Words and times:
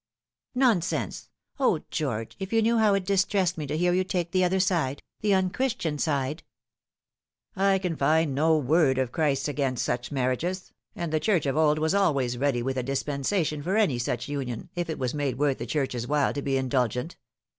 "Nonsense! 0.55 1.29
O, 1.59 1.81
George, 1.91 2.35
if 2.39 2.51
you 2.51 2.63
knew 2.63 2.79
how 2.79 2.95
it 2.95 3.05
distressed 3.05 3.55
me 3.55 3.67
to 3.67 3.77
hear 3.77 3.93
you 3.93 4.03
take 4.03 4.31
the 4.31 4.43
other 4.43 4.59
side 4.59 5.03
the 5.19 5.31
unchristian 5.35 5.99
side 5.99 6.41
!""I 7.71 7.77
can 7.77 7.95
find 7.95 8.33
no 8.33 8.57
word 8.57 8.97
of 8.97 9.11
Christ's 9.11 9.47
against 9.49 9.85
such 9.85 10.11
marriages, 10.11 10.71
and 10.95 11.13
the 11.13 11.19
Church 11.19 11.45
of 11.45 11.55
old 11.55 11.77
was 11.77 11.93
always 11.93 12.35
ready 12.39 12.63
with 12.63 12.77
a 12.79 12.81
dispensation 12.81 13.61
for 13.61 13.77
any 13.77 13.99
such 13.99 14.27
union, 14.27 14.71
if 14.75 14.89
it 14.89 14.97
was 14.97 15.13
made 15.13 15.37
worth 15.37 15.59
the 15.59 15.67
Church's 15.67 16.07
while 16.07 16.33
to 16.33 16.41
be 16.41 16.53
indul 16.53 16.89
gent. 16.89 17.15